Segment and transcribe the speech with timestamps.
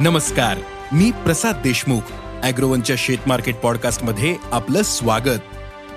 [0.00, 0.58] नमस्कार
[0.92, 2.00] मी प्रसाद देशमुख
[2.42, 5.38] अॅग्रोवनच्या शेत मार्केट पॉडकास्टमध्ये आपलं स्वागत.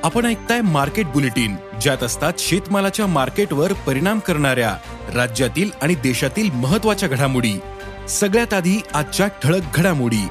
[0.03, 4.77] आपण ऐकताय मार्केट बुलेटिन ज्यात असतात शेतमालाच्या मार्केटवर परिणाम करणाऱ्या
[5.13, 7.53] राज्यातील आणि देशातील महत्त्वाच्या घडामोडी.
[8.09, 10.27] सगळ्यात आधी आजच्या ठळक घडामोडी.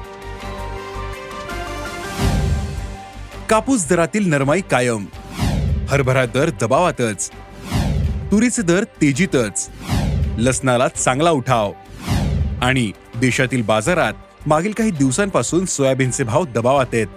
[3.49, 5.05] कापूस दरातील नरमाई कायम.
[5.89, 7.29] हरभरा दर दबावातच.
[8.31, 9.69] तुरीचे दर तेजीतच.
[10.37, 11.71] लसणाला चांगला उठाव.
[12.61, 14.13] आणि देशातील बाजारात
[14.47, 17.07] मागील काही दिवसांपासून सोयाबीनचे भाव दबावात आहेत.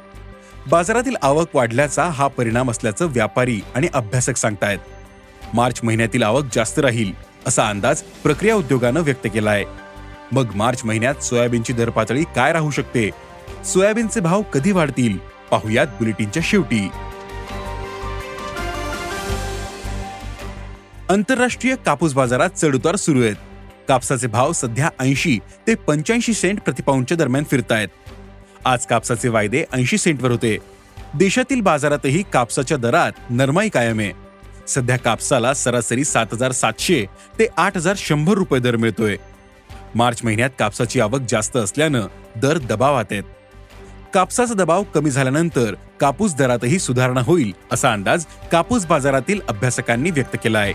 [0.70, 4.79] बाजारातील आवक वाढल्याचा हा परिणाम असल्याचं व्यापारी आणि अभ्यासक सांगतायत.
[5.55, 7.12] मार्च महिन्यातील आवक जास्त राहील
[7.47, 9.64] असा अंदाज प्रक्रिया उद्योगानं व्यक्त केला आहे
[10.33, 13.11] मग मार्च महिन्यात सोयाबीनची दर पातळी काय राहू शकते?
[13.64, 15.17] सोयाबीनचे भाव कधी वाढतील?
[15.51, 16.89] पाहुयात बुलेटिनच्या शेवटी.
[21.11, 23.54] आंतरराष्ट्रीय कापूस बाजारात चढउतार सुरू आहेत.
[23.89, 27.89] कापसाचे भाव सध्या ऐंशी ते पंच्याऐंशी सेंट प्रतिपाऊंडच्या दरम्यान फिरतायत.
[28.65, 30.59] आज कापसाचे वायदे ऐंशी सेंटवर होते.
[31.15, 34.13] देशातील बाजारातही कापसाच्या दरात नरमाई कायम आहे.
[34.69, 37.05] सध्या कापसाला सरासरी सात हजार सातशे
[37.39, 39.17] ते आठ हजार शंभर रुपये दर मिळतोय.
[39.95, 43.23] मार्च महिन्यात कापसाची आवक जास्त असल्यानं दर दबावात आहेत.
[44.15, 50.59] कापसाचा दबाव कमी झाल्यानंतर कापूस दरातही सुधारणा होईल असा अंदाज कापूस बाजारातील अभ्यासकांनी व्यक्त केला
[50.59, 50.73] आहे.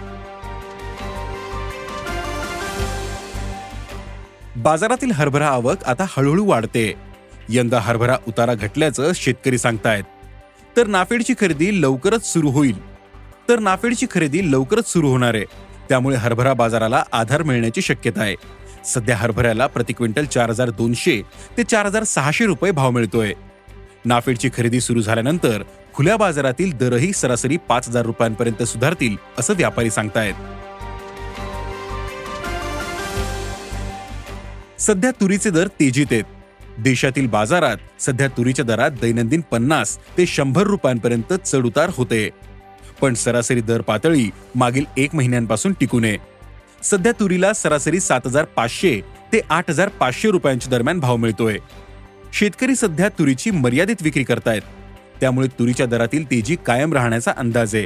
[4.60, 6.94] बाजारातील हरभरा आवक आता हळूहळू वाढते.
[7.50, 10.04] यंदा हरभरा उतारा घटल्याचं शेतकरी सांगतायत.
[10.78, 12.90] तर नाफेडची खरेदी लवकरच सुरू होईल.
[13.50, 15.46] तर नाफेडची खरेदी लवकरच सुरू होणार आहे.
[15.90, 18.36] त्यामुळे हरभरा बाजाराला आधार मिळण्याची शक्यता आहे.
[18.86, 21.22] सध्या हरभऱ्याला प्रति क्विंटल चार हजार दोनशे
[21.58, 23.34] ते चार हजार सहाशे रुपये भाव मिळतोय.
[24.06, 25.64] नाफेडची खरेदी सुरू झाल्यानंतर
[25.94, 30.34] खुल्या बाजारातील दरही सरासरी पाच हजार रुपयांपर्यंत सुधारतील असं व्यापारी सांगतायत.
[34.80, 36.24] सध्या तुरीचे दर तेजीत आहेत.
[36.80, 42.30] देशातील बाजारात सध्या तुरीच्या दरात दैनंदिन पन्नास ते शंभर रुपयांपर्यंत चढउतार होते.
[43.02, 46.18] पण सरासरी दर पातळी मागील एक महिन्यांपासून टिकून आहे.
[46.84, 49.02] सध्या तुरीला सरासरी सात हजार पाचशे
[49.34, 51.58] ते आठ हजार पाचशे रुपयांच्या दरम्यान भाव मिळतोय.
[52.34, 54.62] शेतकरी सध्या तुरीची मर्यादित विक्री करतायत.
[55.22, 57.86] त्यामुळे तुरीच्या दरातील तेजी कायम राहण्याचा अंदाज आहे.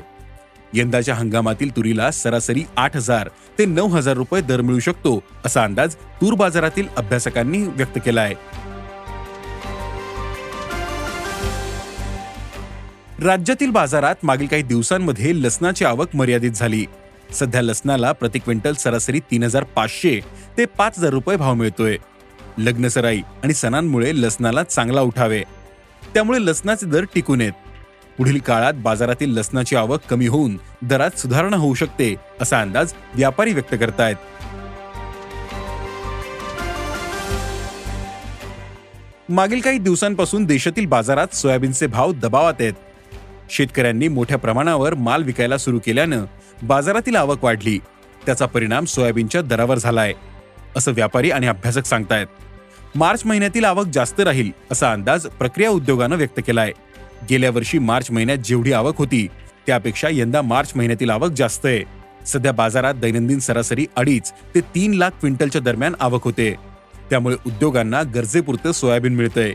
[0.74, 3.30] यंदाच्या हंगामातील तुरीला सरासरी आठ हजार
[3.60, 8.36] ते नऊ हजार रुपये दर मिळू शकतो असा अंदाज तूर बाजारातील अभ्यासकांनी व्यक्त केला आहे
[13.24, 16.86] राज्यातील बाजारात मागील काही दिवसांमध्ये लसणाची आवक मर्यादित झाली.
[17.32, 20.20] सध्या लसणाला प्रति क्विंटल सरासरी तीन हजार पाचशे
[20.58, 21.98] ते पाच हजार रुपये भाव मिळतोय.
[22.58, 25.44] लग्नसराई आणि सणांमुळे लसणाला चांगला उठावे.
[26.14, 27.54] त्यामुळे लसणाचे दर टिकून येत.
[28.18, 33.76] पुढील काळात बाजारातील लसणाची आवक कमी होऊन दरात सुधारणा होऊ शकते असा अंदाज व्यापारी व्यक्त
[33.80, 34.16] करतायत.
[39.30, 42.74] मागील काही दिवसांपासून देशातील बाजारात सोयाबीनचे भाव दबावात आहेत.
[43.50, 46.26] शेतकऱ्यांनी मोठ्या प्रमाणावर माल विकायला सुरू केल्यानं
[46.64, 47.80] बाजारातील आवक वाढली.
[48.26, 50.14] त्याचा परिणाम सोयाबीनच्या दरावर झालाय
[50.76, 52.28] असं व्यापारी आणि अभ्यासक सांगतायत.
[52.96, 56.72] मार्च महिन्यातील आवक जास्त राहील असा अंदाज प्रक्रिया उद्योगानं व्यक्त केलाय.
[57.30, 59.28] गेल्या वर्षी मार्च महिन्यात जेवढी आवक होती
[59.68, 61.84] त्यापेक्षा यंदा मार्च महिन्यातील आवक जास्त आहे.
[62.26, 66.56] सध्या बाजारात दैनंदिन सरासरी अडीच ते तीन लाख क्विंटलच्या दरम्यान आवक होते.
[67.10, 69.54] त्यामुळे उद्योगांना गरजेपुरतं सोयाबीन मिळतंय.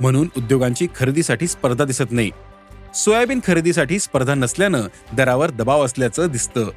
[0.00, 2.30] म्हणून उद्योगांची खरेदीसाठी स्पर्धा दिसत नाही.
[2.94, 4.82] सोयाबीन खरेदीसाठी स्पर्धा नसल्यानं
[5.16, 6.70] दरावर दबाव असल्याचं दिसतं.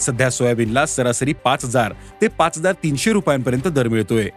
[0.00, 4.28] सध्या सोयाबीनला सरासरी पाच हजार ते पाच हजार तीनशे रुपयांपर्यंत दर मिळतोय.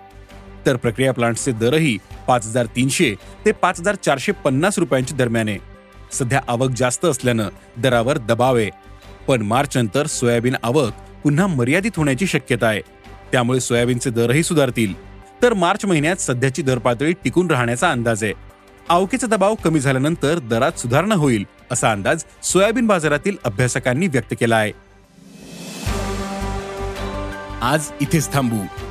[0.66, 1.98] तर प्रक्रिया प्लांटचे दरही
[2.28, 3.16] पाच हजार तीनशे
[3.46, 5.58] ते पाच हजार चारशे पन्नास रुपयांच्या दरम्यान आहे.
[6.12, 8.69] सध्या आवक जास्त असल्यानं दरावर दबाव आहे.
[9.28, 10.92] पण मार्च नंतर सोयाबीन आवक
[11.24, 12.81] पुन्हा मर्यादित होण्याची शक्यता आहे.
[13.31, 14.94] त्यामुळे सोयाबीनचे दरही सुधारतील.
[15.44, 18.34] तर मार्च महिन्यात सध्याची दर पातळी टिकून राहण्याचा अंदाज आहे.
[18.90, 24.72] आवकेचा दबाव कमी झाल्यानंतर दरात सुधारणा होईल असा अंदाज सोयाबीन बाजारातील अभ्यासकांनी व्यक्त केला आहे.
[27.62, 28.91] आज इथेच थांबू.